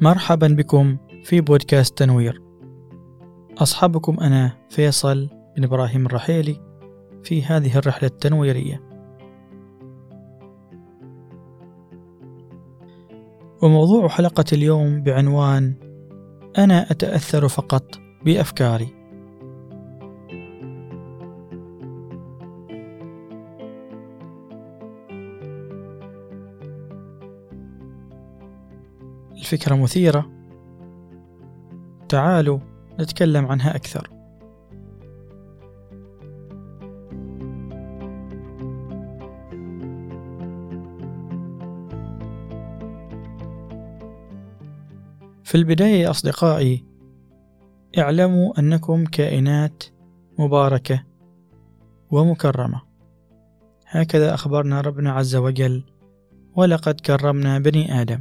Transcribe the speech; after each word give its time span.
مرحبا 0.00 0.48
بكم 0.48 0.96
في 1.24 1.40
بودكاست 1.40 1.98
تنوير. 1.98 2.42
أصحابكم 3.58 4.20
أنا 4.20 4.52
فيصل 4.70 5.28
بن 5.56 5.64
إبراهيم 5.64 6.06
الرحيلي 6.06 6.60
في 7.24 7.42
هذه 7.42 7.78
الرحلة 7.78 8.08
التنويرية. 8.08 8.82
وموضوع 13.62 14.08
حلقة 14.08 14.44
اليوم 14.52 15.02
بعنوان 15.02 15.74
أنا 16.58 16.90
أتأثر 16.90 17.48
فقط 17.48 17.98
بأفكاري. 18.24 18.97
الفكرة 29.38 29.74
مثيرة. 29.74 30.30
تعالوا 32.08 32.58
نتكلم 33.00 33.46
عنها 33.46 33.76
أكثر. 33.76 34.10
في 45.44 45.54
البداية 45.54 46.02
يا 46.02 46.10
أصدقائي 46.10 46.84
اعلموا 47.98 48.58
أنكم 48.58 49.04
كائنات 49.04 49.84
مباركة 50.38 51.04
ومكرمة. 52.10 52.82
هكذا 53.86 54.34
أخبرنا 54.34 54.80
ربنا 54.80 55.12
عز 55.12 55.36
وجل 55.36 55.84
ولقد 56.56 57.00
كرمنا 57.00 57.58
بني 57.58 58.00
آدم. 58.00 58.20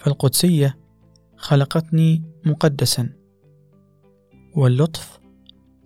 فالقدسية 0.00 0.78
خلقتني 1.36 2.22
مقدسا 2.46 3.12
واللطف 4.56 5.20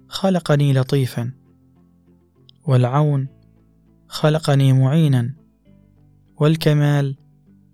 خلقني 0.09 0.73
لطيفا 0.73 1.33
والعون 2.67 3.29
خلقني 4.09 4.73
معينا 4.73 5.35
والكمال 6.37 7.17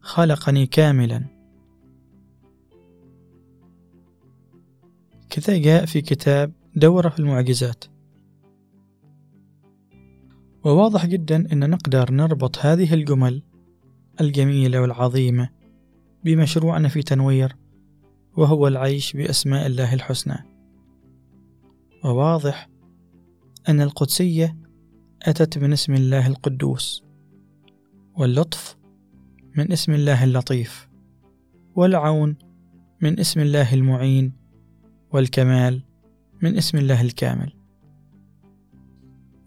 خلقني 0.00 0.66
كاملا. 0.66 1.24
كذا 5.30 5.58
جاء 5.58 5.84
في 5.84 6.00
كتاب 6.00 6.52
دورة 6.76 7.08
في 7.08 7.18
المعجزات. 7.18 7.84
وواضح 10.64 11.06
جدا 11.06 11.52
أن 11.52 11.70
نقدر 11.70 12.12
نربط 12.12 12.58
هذه 12.58 12.94
الجمل 12.94 13.42
الجميلة 14.20 14.80
والعظيمة 14.80 15.59
بمشروعنا 16.24 16.88
في 16.88 17.02
تنوير 17.02 17.56
وهو 18.36 18.68
العيش 18.68 19.16
بأسماء 19.16 19.66
الله 19.66 19.94
الحسنى. 19.94 20.36
وواضح 22.04 22.68
أن 23.68 23.80
القدسية 23.80 24.56
أتت 25.22 25.58
من 25.58 25.72
اسم 25.72 25.94
الله 25.94 26.26
القدوس 26.26 27.04
واللطف 28.14 28.76
من 29.56 29.72
اسم 29.72 29.92
الله 29.92 30.24
اللطيف 30.24 30.88
والعون 31.74 32.36
من 33.02 33.20
اسم 33.20 33.40
الله 33.40 33.74
المعين 33.74 34.32
والكمال 35.12 35.82
من 36.42 36.56
اسم 36.56 36.78
الله 36.78 37.00
الكامل. 37.00 37.52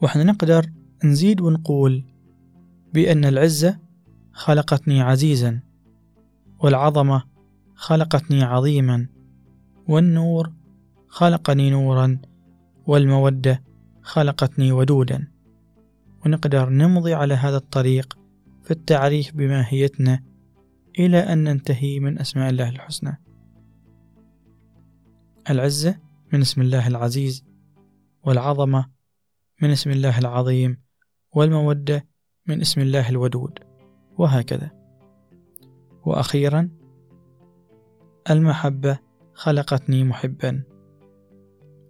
وإحنا 0.01 0.23
نقدر 0.23 0.71
نزيد 1.03 1.41
ونقول 1.41 2.03
بأن 2.93 3.25
العزة 3.25 3.79
خلقتني 4.31 5.01
عزيزا. 5.01 5.59
والعظمة 6.63 7.23
خلقتني 7.75 8.43
عظيما 8.43 9.07
والنور 9.87 10.53
خلقني 11.07 11.69
نورا 11.69 12.21
والمودة 12.87 13.63
خلقتني 14.01 14.71
ودودا. 14.71 15.27
ونقدر 16.25 16.69
نمضي 16.69 17.13
على 17.13 17.33
هذا 17.33 17.57
الطريق 17.57 18.17
في 18.63 18.71
التعريف 18.71 19.35
بماهيتنا 19.35 20.23
إلى 20.99 21.19
أن 21.19 21.43
ننتهي 21.43 21.99
من 21.99 22.19
أسماء 22.19 22.49
الله 22.49 22.69
الحسنى. 22.69 23.21
العزة 25.49 25.99
من 26.33 26.41
اسم 26.41 26.61
الله 26.61 26.87
العزيز 26.87 27.45
والعظمة 28.23 28.89
من 29.61 29.69
اسم 29.69 29.91
الله 29.91 30.19
العظيم 30.19 30.77
والمودة 31.35 32.07
من 32.47 32.61
اسم 32.61 32.81
الله 32.81 33.09
الودود. 33.09 33.59
وهكذا. 34.17 34.82
وأخيرا 36.05 36.69
المحبة 38.29 38.99
خلقتني 39.33 40.03
محبا 40.03 40.63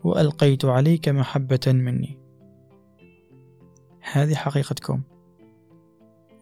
وألقيت 0.03 0.65
عليك 0.65 1.09
محبة 1.09 1.59
مني. 1.67 2.19
هذه 4.11 4.35
حقيقتكم. 4.35 5.01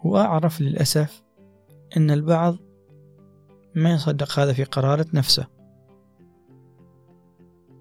وأعرف 0.03 0.61
للأسف 0.61 1.23
أن 1.97 2.11
البعض 2.11 2.57
ما 3.75 3.93
يصدق 3.93 4.39
هذا 4.39 4.53
في 4.53 4.63
قرارة 4.63 5.05
نفسه 5.13 5.47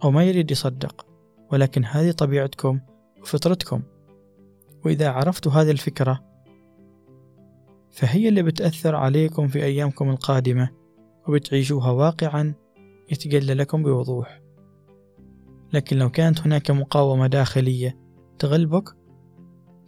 أو 0.04 0.10
ما 0.10 0.24
يريد 0.24 0.50
يصدق 0.50 1.06
ولكن 1.52 1.84
هذه 1.84 2.10
طبيعتكم 2.10 2.80
وفطرتكم. 3.22 3.82
وإذا 4.84 5.10
عرفتوا 5.10 5.52
هذه 5.52 5.70
الفكرة 5.70 6.29
فهي 7.90 8.28
اللي 8.28 8.42
بتأثر 8.42 8.96
عليكم 8.96 9.48
في 9.48 9.64
أيامكم 9.64 10.10
القادمة 10.10 10.70
وبتعيشوها 11.28 11.90
واقعا 11.90 12.54
يتجلى 13.10 13.54
لكم 13.54 13.82
بوضوح. 13.82 14.40
لكن 15.72 15.98
لو 15.98 16.10
كانت 16.10 16.40
هناك 16.40 16.70
مقاومة 16.70 17.26
داخلية 17.26 17.98
تغلبك 18.38 18.96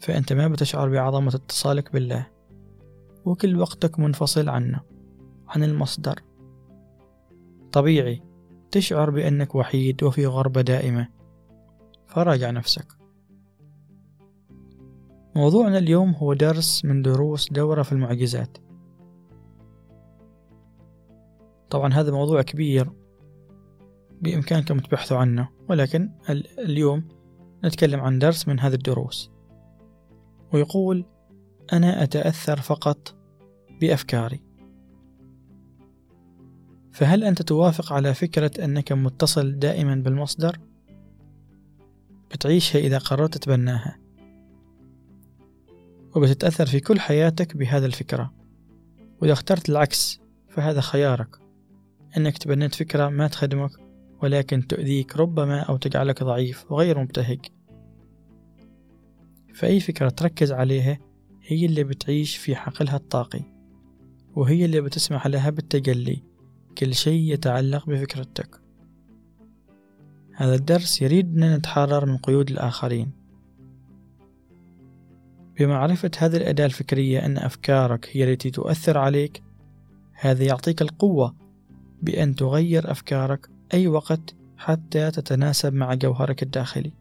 فأنت 0.01 0.33
ما 0.33 0.49
بتشعر 0.49 0.89
بعظمة 0.89 1.35
اتصالك 1.35 1.93
بالله 1.93 2.27
وكل 3.25 3.59
وقتك 3.61 3.99
منفصل 3.99 4.49
عنه 4.49 4.81
عن 5.49 5.65
المصدر. 5.65 6.21
طبيعي 7.73 8.23
تشعر 8.71 9.11
بأنك 9.11 9.55
وحيد 9.55 10.03
وفي 10.03 10.27
غربة 10.27 10.61
دائمة. 10.61 11.09
فراجع 12.07 12.51
نفسك. 12.51 13.02
موضوعنا 15.37 15.79
اليوم 15.79 16.11
هو 16.11 16.35
درس 16.35 16.85
من 16.85 17.03
دروس 17.03 17.53
دورة 17.53 17.83
في 17.83 17.93
المعجزات. 17.93 18.59
طبعا 21.71 21.93
هذا 21.93 22.13
موضوع 22.13 22.43
كبير 22.43 22.91
بإمكانكم 24.21 24.79
تبحثوا 24.79 25.17
عنه 25.17 25.49
ولكن 25.69 26.11
اليوم 26.59 27.09
نتكلم 27.65 28.01
عن 28.01 28.19
درس 28.19 28.49
من 28.49 28.61
هذه 28.61 28.75
الدروس. 28.75 29.31
ويقول 30.53 31.05
أنا 31.73 32.03
أتأثر 32.03 32.61
فقط 32.61 33.17
بأفكاري. 33.81 34.45
فهل 36.93 37.25
أنت 37.25 37.43
توافق 37.43 37.93
على 37.93 38.15
فكرة 38.15 38.65
أنك 38.65 38.93
متصل 38.93 39.59
دائما 39.59 39.95
بالمصدر؟ 39.95 40.59
بتعيشها 42.31 42.79
إذا 42.79 42.99
قررت 42.99 43.35
تتبناها. 43.35 44.02
وبتتأثر 46.15 46.67
في 46.67 46.81
كل 46.81 47.01
حياتك 47.01 47.57
بهذا 47.57 47.87
الفكرة. 47.87 48.33
وإذا 49.21 49.33
اخترت 49.33 49.69
العكس 49.69 50.21
فهذا 50.49 50.81
خيارك. 50.81 51.37
أنك 52.17 52.39
تبنيت 52.39 52.75
فكرة 52.75 53.09
ما 53.09 53.29
تخدمك 53.29 53.71
ولكن 54.23 54.67
تؤذيك 54.67 55.17
ربما 55.17 55.61
أو 55.61 55.77
تجعلك 55.77 56.23
ضعيف 56.23 56.73
وغير 56.73 56.99
مبتهج. 56.99 57.47
فأي 59.55 59.81
فكرة 59.81 60.09
تركز 60.09 60.53
عليها 60.53 60.99
هي 61.43 61.67
اللي 61.67 61.85
بتعيش 61.85 62.37
في 62.37 62.57
حقلها 62.57 62.97
الطاقي 62.97 63.43
وهي 64.35 64.65
اللي 64.65 64.81
بتسمح 64.81 65.27
لها 65.27 65.51
بالتجلي. 65.51 66.23
كل 66.79 66.95
شيء 66.95 67.33
يتعلق 67.33 67.87
بفكرتك. 67.87 68.61
هذا 70.35 70.55
الدرس 70.55 71.03
يريدنا 71.03 71.57
نتحرر 71.57 72.07
من 72.07 72.17
قيود 72.17 72.51
الآخرين. 72.51 73.22
بمعرفة 75.67 76.11
هذه 76.19 76.37
الأداة 76.37 76.67
الفكرية 76.67 77.27
أن 77.27 77.39
أفكارك 77.39 78.09
هي 78.13 78.33
التي 78.33 78.51
تؤثر 78.51 78.99
عليك 78.99 79.43
هذا 80.13 80.45
يعطيك 80.45 80.83
القوة 80.83 81.35
بأن 82.03 82.35
تغير 82.35 82.91
أفكارك 82.91 83.49
أي 83.75 83.89
وقت 83.89 84.35
حتى 84.57 85.11
تتناسب 85.11 85.75
مع 85.75 85.95
جوهرك 85.95 86.43
الداخلي 86.43 86.93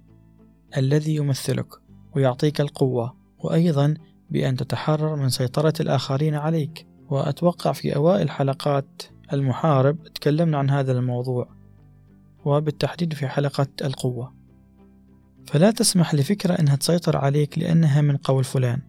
الذي 0.78 1.16
يمثلك 1.16 1.68
ويعطيك 2.16 2.62
القوة 2.62 3.16
وأيضا 3.40 3.94
بأن 4.30 4.56
تتحرر 4.56 5.16
من 5.16 5.30
سيطرة 5.30 5.74
الآخرين 5.80 6.36
عليك. 6.36 6.88
وأتوقع 7.10 7.72
في 7.72 7.96
أوائل 7.96 8.30
حلقات 8.30 9.04
المحارب 9.34 10.04
تكلمنا 10.04 10.58
عن 10.58 10.70
هذا 10.70 10.92
الموضوع 10.92 11.50
وبالتحديد 12.46 13.14
في 13.14 13.28
حلقة 13.28 13.68
القوة. 13.84 14.34
فلا 15.48 15.72
تسمح 15.72 16.16
لفكرة 16.16 16.54
أنها 16.54 16.76
تسيطر 16.76 17.18
عليك 17.18 17.58
لأنها 17.58 18.02
من 18.02 18.18
قول 18.18 18.44
فلان 18.44 18.82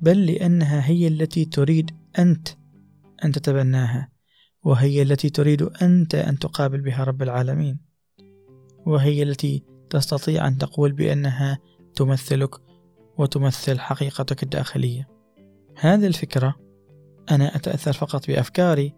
بل 0.00 0.26
لأنها 0.26 0.86
هي 0.86 1.08
التي 1.08 1.44
تريد 1.44 1.90
أنت 2.18 2.48
أن 3.24 3.32
تتبناها 3.32 4.08
وهي 4.62 5.02
التي 5.02 5.30
تريد 5.30 5.62
أنت 5.62 6.14
أن 6.14 6.38
تقابل 6.38 6.80
بها 6.80 7.04
رب 7.04 7.22
العالمين 7.22 7.78
وهي 8.86 9.22
التي 9.22 9.64
تستطيع 9.90 10.48
أن 10.48 10.58
تقول 10.58 10.92
بأنها 10.92 11.58
تمثلك 11.94 12.54
وتمثل 13.18 13.78
حقيقتك 13.78 14.42
الداخلية. 14.42 15.08
هذه 15.76 16.06
الفكرة 16.06 16.54
أنا 17.30 17.56
أتأثر 17.56 17.92
فقط 17.92 18.26
بأفكاري 18.26 18.94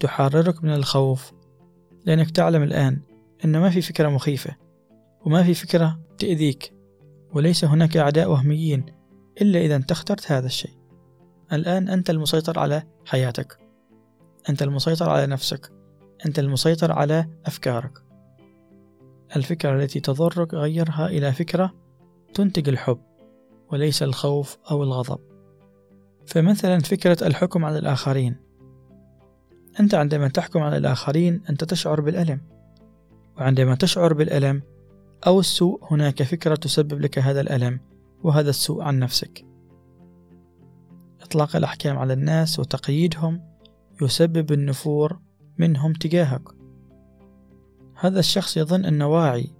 تحررك 0.00 0.64
من 0.64 0.74
الخوف 0.74 1.32
لأنك 2.06 2.30
تعلم 2.30 2.62
الآن 2.62 3.00
أن 3.44 3.58
ما 3.58 3.70
في 3.70 3.82
فكرة 3.82 4.08
مخيفة. 4.08 4.56
وما 5.24 5.42
في 5.42 5.54
فكرة 5.54 6.00
تأذيك 6.18 6.74
وليس 7.34 7.64
هناك 7.64 7.96
أعداء 7.96 8.30
وهميين 8.30 8.86
إلا 9.42 9.60
إذا 9.60 9.76
أنت 9.76 9.90
اخترت 9.90 10.32
هذا 10.32 10.46
الشيء. 10.46 10.78
الآن 11.52 11.88
أنت 11.88 12.10
المسيطر 12.10 12.58
على 12.58 12.82
حياتك. 13.06 13.58
أنت 14.48 14.62
المسيطر 14.62 15.10
على 15.10 15.26
نفسك. 15.26 15.72
أنت 16.26 16.38
المسيطر 16.38 16.92
على 16.92 17.28
أفكارك. 17.46 17.98
الفكرة 19.36 19.76
التي 19.76 20.00
تضرك 20.00 20.54
غيرها 20.54 21.06
إلى 21.06 21.32
فكرة 21.32 21.74
تنتج 22.34 22.68
الحب 22.68 23.00
وليس 23.72 24.02
الخوف 24.02 24.58
أو 24.70 24.82
الغضب. 24.82 25.18
فمثلا 26.26 26.78
فكرة 26.78 27.26
الحكم 27.26 27.64
على 27.64 27.78
الآخرين. 27.78 28.36
أنت 29.80 29.94
عندما 29.94 30.28
تحكم 30.28 30.60
على 30.60 30.76
الآخرين 30.76 31.42
أنت 31.50 31.64
تشعر 31.64 32.00
بالألم 32.00 32.40
وعندما 33.36 33.74
تشعر 33.74 34.12
بالألم 34.12 34.62
أو 35.26 35.40
السوء 35.40 35.80
هناك 35.90 36.22
فكرة 36.22 36.54
تسبب 36.54 37.00
لك 37.00 37.18
هذا 37.18 37.40
الألم 37.40 37.80
وهذا 38.22 38.50
السوء 38.50 38.82
عن 38.82 38.98
نفسك. 38.98 39.44
إطلاق 41.22 41.56
الأحكام 41.56 41.98
على 41.98 42.12
الناس 42.12 42.58
وتقييدهم 42.58 43.40
يسبب 44.02 44.52
النفور 44.52 45.18
منهم 45.58 45.92
تجاهك. 45.92 46.42
هذا 48.00 48.20
الشخص 48.20 48.56
يظن 48.56 48.84
أنه 48.84 49.06
واعي 49.06 49.50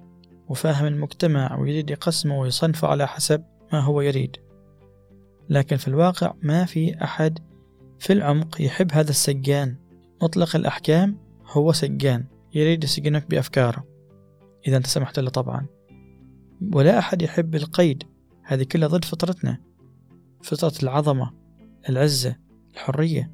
وفاهم 0.49 0.87
المجتمع 0.87 1.59
ويريد 1.59 1.91
يقسمه 1.91 2.41
ويصنفه 2.41 2.89
على 2.89 3.09
حسب 3.09 3.45
ما 3.73 3.81
هو 3.81 4.01
يريد. 4.01 4.37
لكن 5.49 5.77
في 5.77 5.89
الواقع 5.89 6.35
ما 6.43 6.65
في 6.65 7.05
أحد 7.05 7.39
في 7.99 8.13
العمق 8.13 8.63
يحب 8.63 8.93
هذا 8.93 9.11
السجان. 9.11 9.77
مطلق 10.23 10.57
الأحكام 10.57 11.19
هو 11.47 11.73
سجان 11.73 12.25
يريد 12.55 12.85
يسجنك 12.85 13.31
بأفكاره. 13.31 13.88
إذا 14.67 14.77
أنت 14.77 14.87
سمحت 14.87 15.19
له 15.19 15.31
طبعا. 15.31 15.67
ولا 16.73 16.99
أحد 16.99 17.23
يحب 17.23 17.55
القيد. 17.55 18.03
هذه 18.43 18.63
كلها 18.63 18.89
ضد 18.89 19.05
فطرتنا. 19.05 19.59
فطرة 20.43 20.83
العظمة 20.83 21.31
العزة 21.89 22.37
الحرية. 22.75 23.33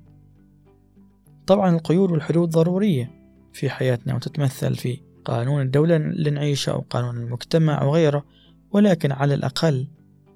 طبعا 1.46 1.70
القيود 1.70 2.10
والحدود 2.10 2.50
ضرورية 2.50 3.10
في 3.52 3.70
حياتنا 3.70 4.14
وتتمثل 4.14 4.74
في 4.74 5.00
قانون 5.24 5.62
الدولة 5.62 5.96
اللي 5.96 6.30
نعيشه 6.30 6.70
أو 6.70 6.84
قانون 6.90 7.16
المجتمع 7.16 7.82
وغيره 7.82 8.24
ولكن 8.70 9.12
على 9.12 9.34
الأقل 9.34 9.88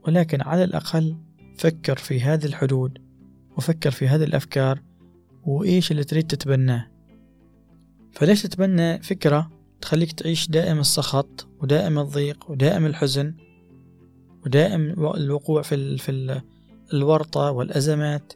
ولكن 0.06 0.42
على 0.42 0.64
الأقل 0.64 1.16
فكر 1.58 1.96
في 1.96 2.20
هذه 2.20 2.44
الحدود 2.44 2.98
وفكر 3.56 3.90
في 3.90 4.08
هذه 4.08 4.24
الأفكار 4.24 4.82
وإيش 5.44 5.90
اللي 5.90 6.04
تريد 6.04 6.26
تتبناه. 6.26 6.86
فليش 8.12 8.42
تتبنى 8.42 9.02
فكرة 9.02 9.50
تخليك 9.80 10.12
تعيش 10.12 10.48
دائم 10.48 10.78
السخط 10.78 11.48
ودائم 11.62 11.98
الضيق 11.98 12.50
ودائم 12.50 12.86
الحزن 12.86 13.34
ودائم 14.46 14.82
الوقوع 15.16 15.62
في, 15.62 15.98
في 15.98 16.40
الورطة 16.92 17.50
والأزمات 17.50 18.32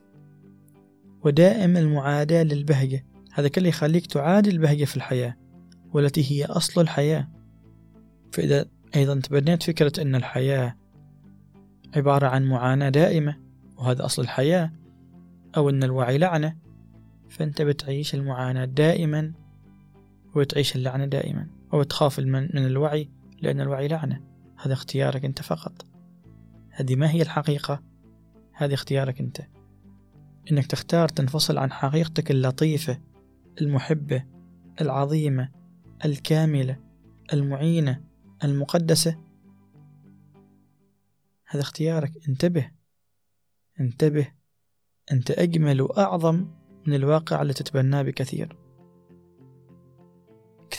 ودائم 1.24 1.76
المعاداة 1.76 2.42
للبهجة. 2.42 3.04
هذا 3.32 3.48
كله 3.48 3.68
يخليك 3.68 4.06
تعادي 4.06 4.50
البهجة 4.50 4.84
في 4.84 4.96
الحياة 4.96 5.36
والتي 5.92 6.32
هي 6.32 6.44
أصل 6.44 6.80
الحياة. 6.80 7.28
فإذا 8.32 8.64
أيضا 8.96 9.20
تبنيت 9.20 9.62
فكرة 9.62 10.02
أن 10.02 10.14
الحياة 10.14 10.76
عبارة 11.96 12.26
عن 12.26 12.44
معاناة 12.44 12.88
دائمة 12.88 13.36
وهذا 13.76 14.04
أصل 14.04 14.22
الحياة 14.22 14.72
أو 15.56 15.70
أن 15.70 15.82
الوعي 15.82 16.18
لعنة 16.18 16.56
فأنت 17.30 17.62
بتعيش 17.62 18.14
المعاناة 18.14 18.64
دائما 18.64 19.32
وتعيش 20.34 20.76
اللعنة 20.76 21.06
دائما 21.06 21.46
أو 21.72 21.82
تخاف 21.82 22.18
من 22.18 22.66
الوعي 22.66 23.10
لأن 23.42 23.60
الوعي 23.60 23.88
لعنة. 23.88 24.20
هذا 24.56 24.72
اختيارك 24.72 25.24
أنت 25.24 25.42
فقط. 25.42 25.86
هذه 26.70 26.96
ما 26.96 27.10
هي 27.10 27.22
الحقيقة؟ 27.22 27.82
هذه 28.52 28.74
اختيارك 28.74 29.20
أنت. 29.20 29.40
إنك 30.52 30.66
تختار 30.66 31.08
تنفصل 31.08 31.58
عن 31.58 31.72
حقيقتك 31.72 32.30
اللطيفة 32.30 33.00
المحبة 33.60 34.24
العظيمة 34.80 35.48
الكاملة 36.04 36.80
المعينة 37.32 38.04
المقدسة. 38.44 39.18
هذا 41.48 41.60
اختيارك. 41.60 42.12
انتبه. 42.28 42.70
انتبه. 43.80 44.26
أنت 45.12 45.30
أجمل 45.30 45.80
وأعظم 45.80 46.48
من 46.86 46.94
الواقع 46.94 47.42
اللي 47.42 47.52
تتبناه 47.52 48.02
بكثير. 48.02 48.56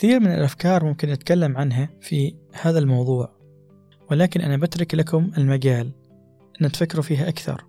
كثير 0.04 0.20
من 0.20 0.34
الأفكار 0.34 0.86
ممكن 0.86 1.10
نتكلم 1.10 1.58
عنها 1.58 1.90
في 2.02 2.36
هذا 2.62 2.80
الموضوع 2.80 3.32
ولكن 4.12 4.42
أنا 4.42 4.58
بترك 4.58 4.96
لكم 4.96 5.32
المجال 5.38 5.92
أن 6.62 6.72
تفكروا 6.72 7.04
فيها 7.04 7.30
أكثر. 7.30 7.66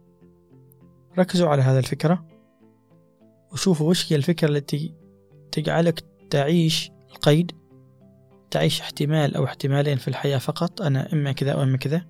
ركزوا 1.19 1.48
على 1.48 1.62
هذا 1.62 1.78
الفكرة 1.78 2.26
وشوفوا 3.52 3.90
وش 3.90 4.12
هي 4.12 4.16
الفكرة 4.16 4.48
التي 4.48 4.94
تجعلك 5.52 6.04
تعيش 6.31 6.90
القيد 7.10 7.52
تعيش 8.50 8.80
احتمال 8.80 9.37
أو 9.37 9.44
احتمالين 9.44 9.96
في 9.96 10.08
الحياة 10.08 10.38
فقط 10.38 10.82
أنا 10.82 11.12
إما 11.12 11.32
كذا 11.32 11.52
أو 11.52 11.62
إما 11.62 11.76
كذا. 11.76 12.06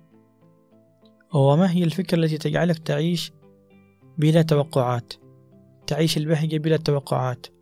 وما 1.33 1.71
هي 1.71 1.83
الفكرة 1.83 2.17
التي 2.17 2.37
تجعلك 2.37 2.77
تعيش 2.77 3.31
بلا 4.17 4.41
توقعات 4.41 5.13
تعيش 5.87 6.17
البهجة 6.17 6.57
بلا 6.57 6.77
توقعات. 6.77 7.54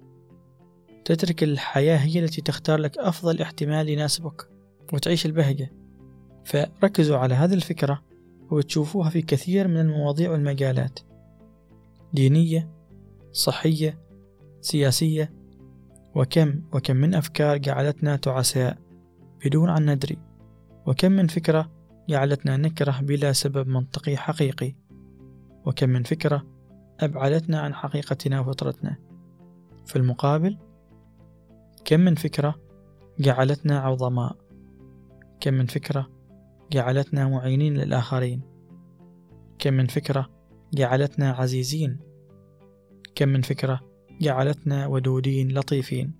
تترك 1.05 1.43
الحياة 1.43 1.97
هي 1.97 2.19
التي 2.19 2.41
تختار 2.41 2.79
لك 2.79 2.97
أفضل 2.97 3.41
احتمال 3.41 3.89
يناسبك 3.89 4.49
وتعيش 4.93 5.25
البهجة. 5.25 5.71
فركزوا 6.45 7.17
على 7.17 7.33
هذه 7.33 7.53
الفكرة 7.53 8.03
وتشوفوها 8.51 9.09
في 9.09 9.21
كثير 9.21 9.67
من 9.67 9.79
المواضيع 9.79 10.31
والمجالات. 10.31 10.99
دينية 12.13 12.69
صحية 13.31 13.99
سياسية 14.61 15.33
وكم 16.15 16.61
وكم 16.73 16.95
من 16.95 17.15
أفكار 17.15 17.57
جعلتنا 17.57 18.15
تعساء 18.15 18.77
بدون 19.45 19.69
أن 19.69 19.91
ندري 19.93 20.17
وكم 20.85 21.11
من 21.11 21.27
فكرة 21.27 21.71
جعلتنا 22.09 22.57
نكره 22.57 22.99
بلا 23.01 23.31
سبب 23.31 23.67
منطقي 23.67 24.17
حقيقي 24.17 24.75
وكم 25.65 25.89
من 25.89 26.03
فكرة 26.03 26.47
أبعدتنا 26.99 27.59
عن 27.59 27.73
حقيقتنا 27.73 28.39
وفطرتنا. 28.39 28.97
في 29.85 29.95
المقابل 29.95 30.57
كم 31.85 31.99
من 31.99 32.15
فكرة 32.15 32.55
جعلتنا 33.19 33.79
عظماء؟ 33.79 34.37
كم 35.39 35.53
من 35.53 35.65
فكرة 35.65 36.09
جعلتنا 36.71 37.27
معينين 37.27 37.73
للآخرين؟ 37.73 38.41
كم 39.59 39.73
من 39.73 39.87
فكرة 39.87 40.29
جعلتنا 40.73 41.31
عزيزين؟ 41.31 41.99
كم 43.15 43.29
من 43.29 43.41
فكرة 43.41 43.79
جعلتنا 44.21 44.87
ودودين 44.87 45.57
لطيفين؟ 45.57 46.13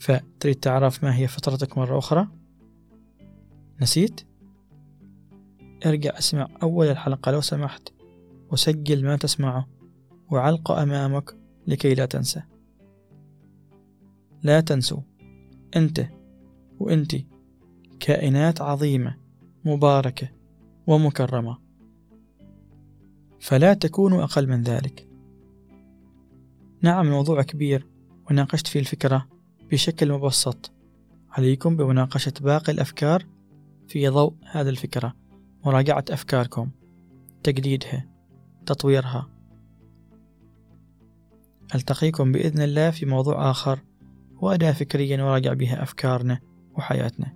فتريد 0.00 0.56
تعرف 0.56 1.04
ما 1.04 1.16
هي 1.16 1.28
فطرتك 1.28 1.78
مرة 1.78 1.98
أخرى؟ 1.98 2.28
نسيت؟ 3.80 4.20
ارجع 5.86 6.18
اسمع 6.18 6.48
أول 6.62 6.86
الحلقة 6.86 7.32
لو 7.32 7.40
سمحت 7.40 7.88
وسجل 8.52 9.04
ما 9.04 9.16
تسمعه 9.16 9.68
وعلقه 10.30 10.82
أمامك 10.82 11.30
لكي 11.66 11.94
لا 11.94 12.06
تنسى. 12.06 12.42
لا 14.44 14.60
تنسوا 14.60 15.00
أنت 15.76 16.06
وأنت 16.80 17.16
كائنات 18.00 18.60
عظيمة 18.60 19.16
مباركة 19.64 20.28
ومكرمة. 20.86 21.58
فلا 23.40 23.74
تكونوا 23.74 24.22
أقل 24.24 24.48
من 24.48 24.62
ذلك. 24.62 25.08
نعم 26.80 27.06
الموضوع 27.06 27.42
كبير 27.42 27.86
وناقشت 28.30 28.66
فيه 28.66 28.80
الفكرة 28.80 29.28
بشكل 29.70 30.12
مبسط. 30.12 30.72
عليكم 31.30 31.76
بمناقشة 31.76 32.32
باقي 32.40 32.72
الأفكار 32.72 33.26
في 33.88 34.08
ضوء 34.08 34.34
هذه 34.50 34.68
الفكرة 34.68 35.14
مراجعة 35.64 36.04
أفكاركم 36.10 36.70
تجديدها 37.42 38.08
تطويرها. 38.66 39.28
ألتقيكم 41.74 42.32
بإذن 42.32 42.62
الله 42.62 42.90
في 42.90 43.06
موضوع 43.06 43.50
آخر. 43.50 43.80
وأداة 44.40 44.72
فكرية 44.72 45.16
نراجع 45.16 45.52
بها 45.52 45.82
أفكارنا 45.82 46.40
وحياتنا. 46.74 47.32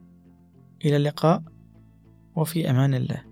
إلى 0.84 0.96
اللقاء 0.96 1.42
وفي 2.36 2.70
أمان 2.70 2.94
الله. 2.94 3.27